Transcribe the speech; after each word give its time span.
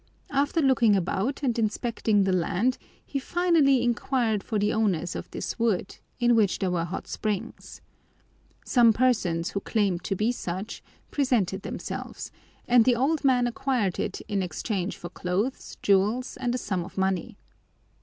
After 0.31 0.61
looking 0.63 0.95
about 0.95 1.43
and 1.43 1.59
inspecting 1.59 2.23
the 2.23 2.33
land, 2.33 2.79
he 3.05 3.19
finally 3.19 3.83
inquired 3.83 4.41
for 4.41 4.57
the 4.57 4.73
owners 4.73 5.15
of 5.15 5.29
this 5.29 5.59
wood, 5.59 5.97
in 6.19 6.35
which 6.35 6.57
there 6.57 6.71
were 6.71 6.85
hot 6.85 7.05
springs. 7.07 7.81
Some 8.65 8.93
persons 8.93 9.51
who 9.51 9.59
claimed 9.59 10.03
to 10.05 10.15
be 10.15 10.31
such 10.31 10.81
presented 11.11 11.61
themselves, 11.61 12.31
and 12.67 12.83
the 12.83 12.95
old 12.95 13.23
man 13.23 13.45
acquired 13.45 13.99
it 13.99 14.21
in 14.21 14.41
exchange 14.41 14.97
for 14.97 15.09
clothes, 15.09 15.77
jewels, 15.83 16.35
and 16.35 16.55
a 16.55 16.57
sum 16.57 16.83
of 16.83 16.97
money. 16.97 17.37